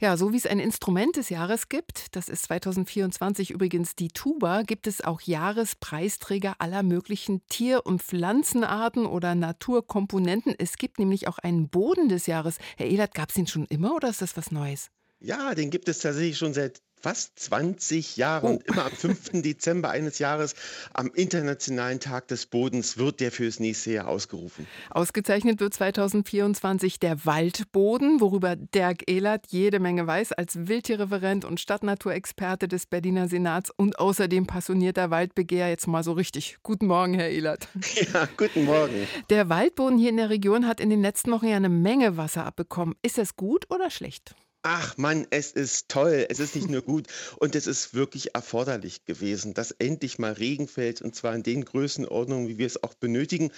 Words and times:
Ja, 0.00 0.16
so 0.16 0.32
wie 0.32 0.36
es 0.36 0.46
ein 0.46 0.58
Instrument 0.58 1.16
des 1.16 1.30
Jahres 1.30 1.68
gibt, 1.68 2.14
das 2.16 2.28
ist 2.28 2.44
2024 2.44 3.50
übrigens 3.50 3.96
die 3.96 4.08
Tuba, 4.08 4.62
gibt 4.62 4.86
es 4.86 5.02
auch 5.02 5.22
Jahrespreisträger 5.22 6.56
aller 6.58 6.82
möglichen 6.82 7.46
Tier- 7.48 7.86
und 7.86 8.02
Pflanzenarten 8.02 9.06
oder 9.06 9.34
Naturkomponenten. 9.34 10.54
Es 10.58 10.76
gibt 10.76 10.98
nämlich 10.98 11.28
auch 11.28 11.38
einen 11.38 11.68
Boden 11.68 12.08
des 12.08 12.26
Jahres. 12.26 12.58
Herr 12.76 12.86
Ehlert, 12.86 13.14
gab 13.14 13.30
es 13.30 13.36
den 13.36 13.46
schon 13.46 13.64
immer 13.66 13.94
oder 13.94 14.08
ist 14.08 14.22
das 14.22 14.36
was 14.36 14.50
Neues? 14.50 14.90
Ja, 15.20 15.54
den 15.54 15.70
gibt 15.70 15.88
es 15.88 16.00
tatsächlich 16.00 16.36
schon 16.36 16.52
seit 16.52 16.82
fast 17.06 17.38
20 17.38 18.16
Jahren. 18.16 18.44
Oh. 18.44 18.48
Und 18.54 18.66
immer 18.66 18.86
am 18.86 18.90
5. 18.90 19.40
Dezember 19.40 19.90
eines 19.90 20.18
Jahres, 20.18 20.56
am 20.92 21.12
Internationalen 21.14 22.00
Tag 22.00 22.26
des 22.26 22.46
Bodens, 22.46 22.98
wird 22.98 23.20
der 23.20 23.30
fürs 23.30 23.60
nächste 23.60 23.92
Jahr 23.92 24.08
ausgerufen. 24.08 24.66
Ausgezeichnet 24.90 25.60
wird 25.60 25.72
2024 25.72 26.98
der 26.98 27.24
Waldboden, 27.24 28.20
worüber 28.20 28.56
Dirk 28.56 29.08
Ehlert 29.08 29.46
jede 29.50 29.78
Menge 29.78 30.04
weiß, 30.04 30.32
als 30.32 30.66
Wildtierreferent 30.66 31.44
und 31.44 31.60
Stadtnaturexperte 31.60 32.66
des 32.66 32.86
Berliner 32.86 33.28
Senats 33.28 33.70
und 33.70 34.00
außerdem 34.00 34.48
passionierter 34.48 35.10
Waldbegehr. 35.10 35.68
Jetzt 35.68 35.86
mal 35.86 36.02
so 36.02 36.10
richtig. 36.10 36.58
Guten 36.64 36.86
Morgen, 36.86 37.14
Herr 37.14 37.30
Ehlert. 37.30 37.68
Ja, 38.12 38.28
guten 38.36 38.64
Morgen. 38.64 39.06
Der 39.30 39.48
Waldboden 39.48 39.96
hier 39.98 40.10
in 40.10 40.16
der 40.16 40.28
Region 40.28 40.66
hat 40.66 40.80
in 40.80 40.90
den 40.90 41.02
letzten 41.02 41.30
Wochen 41.30 41.46
ja 41.46 41.56
eine 41.56 41.68
Menge 41.68 42.16
Wasser 42.16 42.44
abbekommen. 42.44 42.94
Ist 43.02 43.16
das 43.16 43.36
gut 43.36 43.70
oder 43.70 43.90
schlecht? 43.90 44.34
Ach 44.68 44.96
Mann, 44.96 45.28
es 45.30 45.52
ist 45.52 45.88
toll. 45.88 46.26
Es 46.28 46.40
ist 46.40 46.56
nicht 46.56 46.68
nur 46.68 46.82
gut 46.82 47.06
und 47.38 47.54
es 47.54 47.68
ist 47.68 47.94
wirklich 47.94 48.34
erforderlich 48.34 49.04
gewesen, 49.04 49.54
dass 49.54 49.70
endlich 49.70 50.18
mal 50.18 50.32
Regen 50.32 50.66
fällt 50.66 51.02
und 51.02 51.14
zwar 51.14 51.36
in 51.36 51.44
den 51.44 51.64
Größenordnungen, 51.64 52.48
wie 52.48 52.58
wir 52.58 52.66
es 52.66 52.82
auch 52.82 52.94
benötigen. 52.94 53.52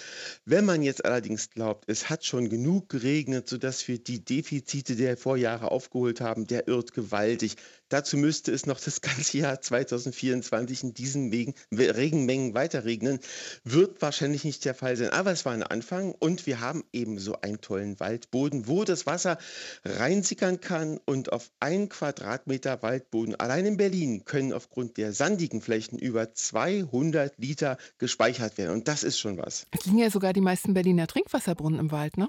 Wenn 0.45 0.67
man 0.67 0.83
jetzt 0.83 1.07
allerdings 1.07 1.49
glaubt, 1.49 1.85
es 1.87 2.11
hat 2.11 2.27
schon 2.27 2.51
genug 2.51 2.91
geregnet, 2.91 3.49
sodass 3.49 3.89
wir 3.89 3.99
die 3.99 4.23
Defizite 4.23 4.97
der 4.97 5.17
Vorjahre 5.17 5.71
aufgeholt 5.71 6.21
haben, 6.21 6.47
der 6.47 6.69
irrt 6.69 6.93
gewaltig. 6.93 7.57
Dazu 7.89 8.19
müsste 8.19 8.53
es 8.53 8.67
noch 8.67 8.79
das 8.79 9.01
ganze 9.01 9.39
Jahr 9.39 9.63
2024 9.63 10.83
in 10.83 10.93
diesen 10.93 11.33
Wegen, 11.33 11.55
Regenmengen 11.73 12.53
weiter 12.53 12.85
regnen. 12.85 13.19
Wird 13.65 14.03
wahrscheinlich 14.03 14.45
nicht 14.45 14.63
der 14.67 14.75
Fall 14.75 14.95
sein, 14.97 15.09
aber 15.09 15.33
es 15.33 15.47
war 15.47 15.55
ein 15.55 15.63
Anfang 15.63 16.13
und 16.13 16.47
wir 16.47 16.61
haben 16.61 16.85
eben 16.93 17.19
so 17.19 17.41
einen 17.41 17.63
tollen 17.63 17.99
Waldboden, 17.99 18.69
wo 18.69 18.85
das 18.85 19.07
Wasser 19.07 19.39
reinsickern 19.87 20.61
kann 20.61 20.98
und 21.05 21.33
auf 21.33 21.51
ein 21.61 21.89
Quadratmeter 21.89 22.83
Waldboden 22.83 23.35
allein 23.35 23.67
in 23.67 23.77
Berlin 23.77 24.25
können 24.25 24.53
aufgrund 24.53 24.97
der 24.97 25.13
sandigen 25.13 25.61
Flächen 25.61 25.99
über 25.99 26.33
200 26.33 27.35
Liter 27.39 27.79
gespeichert 27.99 28.59
werden 28.59 28.73
und 28.73 28.89
das 28.89 29.03
ist 29.03 29.19
schon 29.19 29.39
was. 29.39 29.67
Es 29.71 29.87
liegen 29.87 29.99
ja 29.99 30.11
sogar 30.11 30.33
die 30.33 30.41
meisten 30.41 30.75
Berliner 30.75 31.07
Trinkwasserbrunnen 31.07 31.79
im 31.79 31.91
Wald, 31.91 32.17
ne? 32.17 32.29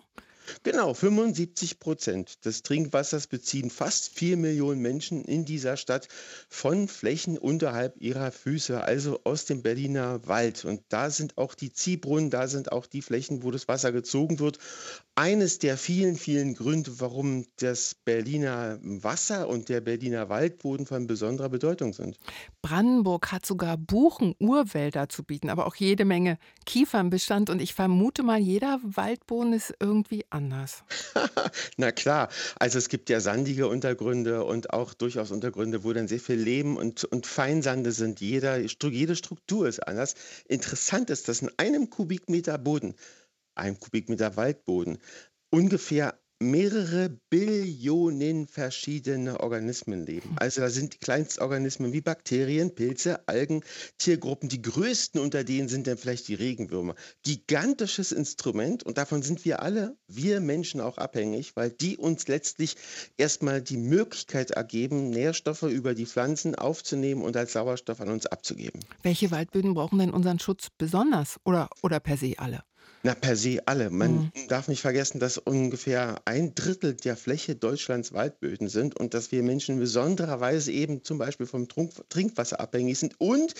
Genau, 0.63 0.93
75 0.93 1.79
Prozent 1.79 2.45
des 2.45 2.63
Trinkwassers 2.63 3.27
beziehen 3.27 3.69
fast 3.69 4.17
4 4.17 4.37
Millionen 4.37 4.81
Menschen 4.81 5.23
in 5.23 5.45
dieser 5.45 5.77
Stadt 5.77 6.07
von 6.49 6.87
Flächen 6.87 7.37
unterhalb 7.37 7.95
ihrer 7.99 8.31
Füße, 8.31 8.83
also 8.83 9.19
aus 9.23 9.45
dem 9.45 9.61
Berliner 9.61 10.27
Wald. 10.27 10.65
Und 10.65 10.81
da 10.89 11.09
sind 11.09 11.37
auch 11.37 11.55
die 11.55 11.71
Ziehbrunnen, 11.71 12.29
da 12.29 12.47
sind 12.47 12.71
auch 12.71 12.85
die 12.85 13.01
Flächen, 13.01 13.43
wo 13.43 13.51
das 13.51 13.67
Wasser 13.67 13.91
gezogen 13.91 14.39
wird. 14.39 14.59
Eines 15.15 15.59
der 15.59 15.77
vielen, 15.77 16.15
vielen 16.15 16.55
Gründe, 16.55 16.99
warum 16.99 17.45
das 17.57 17.95
Berliner 18.05 18.79
Wasser 18.81 19.49
und 19.49 19.67
der 19.67 19.81
Berliner 19.81 20.29
Waldboden 20.29 20.85
von 20.85 21.07
besonderer 21.07 21.49
Bedeutung 21.49 21.93
sind. 21.93 22.17
Brandenburg 22.61 23.31
hat 23.31 23.45
sogar 23.45 23.77
Buchen-Urwälder 23.77 25.09
zu 25.09 25.23
bieten, 25.23 25.49
aber 25.49 25.67
auch 25.67 25.75
jede 25.75 26.05
Menge 26.05 26.37
Kiefernbestand. 26.65 27.49
Und 27.49 27.61
ich 27.61 27.73
vermute 27.73 28.23
mal, 28.23 28.39
jeder 28.39 28.79
Waldboden 28.83 29.53
ist 29.53 29.73
irgendwie 29.79 30.25
anders. 30.29 30.38
Na 31.77 31.91
klar, 31.91 32.29
also 32.57 32.77
es 32.77 32.89
gibt 32.89 33.09
ja 33.09 33.19
sandige 33.19 33.67
Untergründe 33.67 34.43
und 34.43 34.71
auch 34.71 34.93
durchaus 34.93 35.31
Untergründe, 35.31 35.83
wo 35.83 35.93
dann 35.93 36.07
sehr 36.07 36.19
viel 36.19 36.35
Lehm 36.35 36.77
und, 36.77 37.03
und 37.05 37.27
Feinsande 37.27 37.91
sind. 37.91 38.21
Jeder, 38.21 38.57
jede 38.57 39.15
Struktur 39.15 39.67
ist 39.67 39.85
anders. 39.87 40.15
Interessant 40.47 41.09
ist, 41.09 41.27
dass 41.27 41.41
in 41.41 41.51
einem 41.57 41.89
Kubikmeter 41.89 42.57
Boden, 42.57 42.95
einem 43.55 43.79
Kubikmeter 43.79 44.35
Waldboden, 44.35 44.99
ungefähr 45.51 46.19
mehrere 46.39 47.09
Billionen 47.29 48.47
verschiedene 48.47 49.41
Organismen 49.41 50.05
leben. 50.05 50.35
Also 50.37 50.61
da 50.61 50.69
sind 50.69 51.01
Kleinstorganismen 51.01 51.91
wie 51.91 52.01
Bakterien, 52.01 52.73
Pilze, 52.73 53.27
Algen, 53.27 53.61
Tiergruppen. 53.97 54.47
Die 54.47 54.61
größten 54.61 55.19
unter 55.19 55.43
denen 55.43 55.67
sind 55.67 55.85
dann 55.85 55.97
vielleicht 55.97 56.29
die 56.29 56.35
Regenwürmer. 56.35 56.95
Gigantisches 57.23 58.13
Instrument 58.13 58.83
und 58.83 58.97
davon 58.97 59.21
sind 59.21 59.43
wir 59.43 59.61
alle, 59.61 59.97
wir 60.07 60.39
Menschen 60.39 60.79
auch 60.79 60.97
abhängig, 60.97 61.55
weil 61.55 61.71
die 61.71 61.97
uns 61.97 62.27
letztlich 62.27 62.77
erstmal 63.17 63.61
die 63.61 63.77
Möglichkeit 63.77 64.51
ergeben, 64.51 65.09
Nährstoffe 65.09 65.63
über 65.63 65.93
die 65.93 66.05
Pflanzen 66.05 66.55
aufzunehmen 66.55 67.21
und 67.21 67.35
als 67.35 67.53
Sauerstoff 67.53 67.99
an 67.99 68.09
uns 68.09 68.25
abzugeben. 68.25 68.79
Welche 69.03 69.31
Waldböden 69.31 69.73
brauchen 69.73 69.99
denn 69.99 70.11
unseren 70.11 70.39
Schutz 70.39 70.69
besonders 70.77 71.37
oder, 71.43 71.69
oder 71.81 71.99
per 71.99 72.15
se 72.15 72.35
alle? 72.37 72.63
Na, 73.01 73.13
per 73.15 73.37
se 73.37 73.61
alle. 73.65 73.89
Man 73.89 74.29
Mhm. 74.35 74.47
darf 74.49 74.67
nicht 74.67 74.81
vergessen, 74.81 75.19
dass 75.19 75.37
ungefähr 75.37 76.21
ein 76.25 76.53
Drittel 76.53 76.95
der 76.95 77.15
Fläche 77.15 77.55
Deutschlands 77.55 78.11
Waldböden 78.11 78.67
sind 78.67 78.99
und 78.99 79.13
dass 79.13 79.31
wir 79.31 79.41
Menschen 79.41 79.75
in 79.75 79.79
besonderer 79.79 80.41
Weise 80.41 80.71
eben 80.73 81.03
zum 81.03 81.17
Beispiel 81.17 81.45
vom 81.45 81.69
Trunk 81.69 81.93
Trinkwasser 82.09 82.59
abhängig 82.59 82.99
sind 82.99 83.15
und 83.19 83.53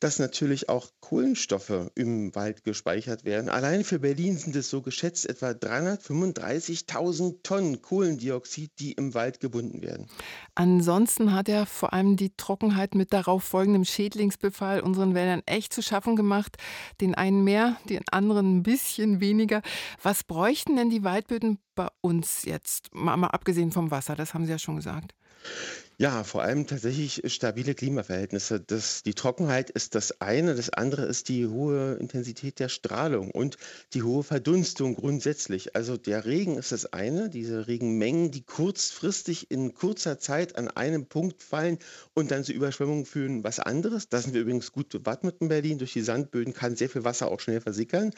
dass 0.00 0.18
natürlich 0.18 0.68
auch 0.68 0.88
Kohlenstoffe 1.00 1.90
im 1.94 2.34
Wald 2.34 2.64
gespeichert 2.64 3.24
werden. 3.24 3.48
Allein 3.48 3.84
für 3.84 3.98
Berlin 3.98 4.36
sind 4.36 4.54
es 4.56 4.70
so 4.70 4.82
geschätzt 4.82 5.28
etwa 5.28 5.50
335.000 5.50 7.42
Tonnen 7.42 7.82
Kohlendioxid, 7.82 8.70
die 8.78 8.92
im 8.92 9.14
Wald 9.14 9.40
gebunden 9.40 9.82
werden. 9.82 10.08
Ansonsten 10.54 11.32
hat 11.34 11.48
ja 11.48 11.64
vor 11.64 11.92
allem 11.92 12.16
die 12.16 12.32
Trockenheit 12.36 12.94
mit 12.94 13.12
darauf 13.12 13.42
folgendem 13.44 13.84
Schädlingsbefall 13.84 14.80
unseren 14.80 15.14
Wäldern 15.14 15.42
echt 15.46 15.72
zu 15.72 15.82
schaffen 15.82 16.16
gemacht. 16.16 16.56
Den 17.00 17.14
einen 17.14 17.42
mehr, 17.44 17.76
den 17.88 18.02
anderen 18.10 18.58
ein 18.58 18.62
bisschen 18.62 19.20
weniger. 19.20 19.62
Was 20.02 20.24
bräuchten 20.24 20.76
denn 20.76 20.90
die 20.90 21.04
Waldböden 21.04 21.58
bei 21.74 21.88
uns 22.00 22.44
jetzt? 22.44 22.94
Mal, 22.94 23.16
mal 23.16 23.28
abgesehen 23.28 23.72
vom 23.72 23.90
Wasser, 23.90 24.14
das 24.14 24.34
haben 24.34 24.44
Sie 24.44 24.52
ja 24.52 24.58
schon 24.58 24.76
gesagt. 24.76 25.14
Ja, 26.00 26.22
vor 26.22 26.42
allem 26.42 26.68
tatsächlich 26.68 27.22
stabile 27.26 27.74
Klimaverhältnisse. 27.74 28.60
Das, 28.60 29.02
die 29.02 29.14
Trockenheit 29.14 29.68
ist 29.68 29.96
das 29.96 30.20
eine, 30.20 30.54
das 30.54 30.70
andere 30.70 31.06
ist 31.06 31.28
die 31.28 31.48
hohe 31.48 31.94
Intensität 31.94 32.60
der 32.60 32.68
Strahlung 32.68 33.32
und 33.32 33.56
die 33.94 34.04
hohe 34.04 34.22
Verdunstung 34.22 34.94
grundsätzlich. 34.94 35.74
Also 35.74 35.96
der 35.96 36.24
Regen 36.24 36.56
ist 36.56 36.70
das 36.70 36.92
eine, 36.92 37.30
diese 37.30 37.66
Regenmengen, 37.66 38.30
die 38.30 38.44
kurzfristig 38.44 39.50
in 39.50 39.74
kurzer 39.74 40.20
Zeit 40.20 40.54
an 40.54 40.68
einem 40.68 41.06
Punkt 41.06 41.42
fallen 41.42 41.78
und 42.14 42.30
dann 42.30 42.44
zu 42.44 42.52
Überschwemmungen 42.52 43.04
führen, 43.04 43.42
was 43.42 43.58
anderes. 43.58 44.08
Da 44.08 44.20
sind 44.20 44.34
wir 44.34 44.42
übrigens 44.42 44.70
gut 44.70 44.90
bewappnet 44.90 45.38
in 45.40 45.48
Berlin. 45.48 45.78
Durch 45.78 45.94
die 45.94 46.02
Sandböden 46.02 46.54
kann 46.54 46.76
sehr 46.76 46.88
viel 46.88 47.02
Wasser 47.02 47.26
auch 47.26 47.40
schnell 47.40 47.60
versickern. 47.60 48.12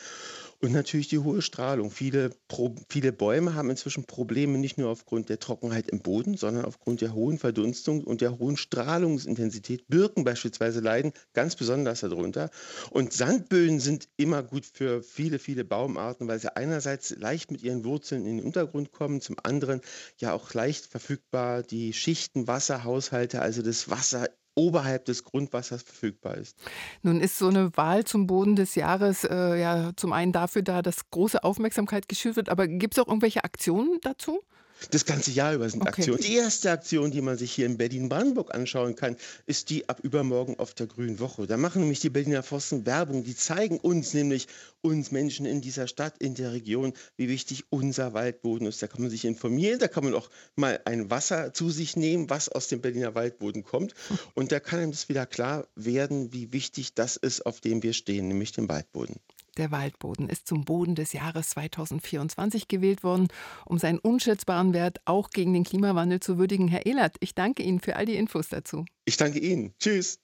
Und 0.62 0.72
natürlich 0.72 1.08
die 1.08 1.18
hohe 1.18 1.40
Strahlung. 1.40 1.90
Viele, 1.90 2.32
Pro, 2.46 2.74
viele 2.90 3.12
Bäume 3.12 3.54
haben 3.54 3.70
inzwischen 3.70 4.04
Probleme 4.04 4.58
nicht 4.58 4.76
nur 4.76 4.90
aufgrund 4.90 5.30
der 5.30 5.38
Trockenheit 5.38 5.88
im 5.88 6.00
Boden, 6.00 6.36
sondern 6.36 6.66
aufgrund 6.66 7.00
der 7.00 7.14
hohen 7.14 7.38
Verdunstung 7.38 8.04
und 8.04 8.20
der 8.20 8.38
hohen 8.38 8.58
Strahlungsintensität. 8.58 9.88
Birken 9.88 10.22
beispielsweise 10.22 10.80
leiden 10.80 11.12
ganz 11.32 11.56
besonders 11.56 12.00
darunter. 12.00 12.50
Und 12.90 13.14
Sandböden 13.14 13.80
sind 13.80 14.10
immer 14.18 14.42
gut 14.42 14.66
für 14.66 15.02
viele, 15.02 15.38
viele 15.38 15.64
Baumarten, 15.64 16.28
weil 16.28 16.38
sie 16.38 16.54
einerseits 16.54 17.16
leicht 17.16 17.50
mit 17.50 17.62
ihren 17.62 17.82
Wurzeln 17.86 18.26
in 18.26 18.36
den 18.36 18.44
Untergrund 18.44 18.92
kommen, 18.92 19.22
zum 19.22 19.36
anderen 19.42 19.80
ja 20.18 20.34
auch 20.34 20.52
leicht 20.52 20.84
verfügbar 20.84 21.62
die 21.62 21.94
Schichten, 21.94 22.46
Wasserhaushalte, 22.46 23.40
also 23.40 23.62
das 23.62 23.88
Wasser 23.88 24.28
oberhalb 24.54 25.04
des 25.04 25.24
Grundwassers 25.24 25.82
verfügbar 25.82 26.36
ist. 26.36 26.56
Nun 27.02 27.20
ist 27.20 27.38
so 27.38 27.48
eine 27.48 27.76
Wahl 27.76 28.04
zum 28.04 28.26
Boden 28.26 28.56
des 28.56 28.74
Jahres 28.74 29.24
äh, 29.24 29.60
ja 29.60 29.92
zum 29.96 30.12
einen 30.12 30.32
dafür 30.32 30.62
da, 30.62 30.82
dass 30.82 31.10
große 31.10 31.42
Aufmerksamkeit 31.42 32.08
geschürt 32.08 32.36
wird, 32.36 32.48
aber 32.48 32.68
gibt 32.68 32.94
es 32.94 32.98
auch 32.98 33.08
irgendwelche 33.08 33.44
Aktionen 33.44 33.98
dazu? 34.02 34.42
Das 34.90 35.04
ganze 35.04 35.30
Jahr 35.30 35.54
über 35.54 35.68
sind 35.68 35.82
Okay. 35.82 35.90
Aktionen. 35.90 36.20
Die 36.20 36.36
erste 36.36 36.70
Aktion, 36.70 37.10
die 37.10 37.20
man 37.20 37.36
sich 37.36 37.52
hier 37.52 37.66
in 37.66 37.76
Berlin-Brandenburg 37.76 38.54
anschauen 38.54 38.96
kann, 38.96 39.16
ist 39.46 39.70
die 39.70 39.88
ab 39.88 40.00
übermorgen 40.02 40.58
auf 40.58 40.74
der 40.74 40.86
Grünen 40.86 41.18
Woche. 41.20 41.46
Da 41.46 41.56
machen 41.56 41.82
nämlich 41.82 42.00
die 42.00 42.10
Berliner 42.10 42.42
Forsten 42.42 42.86
Werbung. 42.86 43.24
Die 43.24 43.36
zeigen 43.36 43.78
uns 43.78 44.14
nämlich, 44.14 44.48
uns 44.80 45.10
Menschen 45.10 45.46
in 45.46 45.60
dieser 45.60 45.86
Stadt, 45.86 46.14
in 46.18 46.34
der 46.34 46.52
Region, 46.52 46.94
wie 47.16 47.28
wichtig 47.28 47.64
unser 47.70 48.14
Waldboden 48.14 48.66
ist. 48.66 48.82
Da 48.82 48.86
kann 48.86 49.02
man 49.02 49.10
sich 49.10 49.24
informieren, 49.24 49.78
da 49.78 49.88
kann 49.88 50.04
man 50.04 50.14
auch 50.14 50.30
mal 50.56 50.80
ein 50.84 51.10
Wasser 51.10 51.52
zu 51.52 51.70
sich 51.70 51.96
nehmen, 51.96 52.30
was 52.30 52.48
aus 52.48 52.68
dem 52.68 52.80
Berliner 52.80 53.14
Waldboden 53.14 53.62
kommt. 53.62 53.94
Und 54.34 54.52
da 54.52 54.60
kann 54.60 54.80
einem 54.80 54.92
das 54.92 55.08
wieder 55.08 55.26
klar 55.26 55.66
werden, 55.74 56.32
wie 56.32 56.52
wichtig 56.52 56.94
das 56.94 57.16
ist, 57.16 57.44
auf 57.44 57.60
dem 57.60 57.82
wir 57.82 57.92
stehen, 57.92 58.28
nämlich 58.28 58.52
den 58.52 58.68
Waldboden. 58.68 59.16
Der 59.60 59.70
Waldboden 59.70 60.30
ist 60.30 60.46
zum 60.46 60.64
Boden 60.64 60.94
des 60.94 61.12
Jahres 61.12 61.50
2024 61.50 62.66
gewählt 62.66 63.04
worden, 63.04 63.28
um 63.66 63.76
seinen 63.76 63.98
unschätzbaren 63.98 64.72
Wert 64.72 65.02
auch 65.04 65.28
gegen 65.28 65.52
den 65.52 65.64
Klimawandel 65.64 66.18
zu 66.18 66.38
würdigen. 66.38 66.66
Herr 66.66 66.86
Ehlert, 66.86 67.16
ich 67.20 67.34
danke 67.34 67.62
Ihnen 67.62 67.78
für 67.78 67.96
all 67.96 68.06
die 68.06 68.16
Infos 68.16 68.48
dazu. 68.48 68.86
Ich 69.04 69.18
danke 69.18 69.38
Ihnen. 69.38 69.74
Tschüss. 69.78 70.18